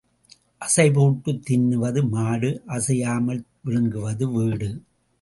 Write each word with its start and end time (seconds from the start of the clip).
அசை 0.61 0.85
போட்டுத் 0.93 1.43
தின்னுவது 1.49 2.09
மாடு 2.09 2.51
அசையாமல் 2.67 3.45
விழுங்குவது 3.61 4.27
வீடு. 4.31 4.69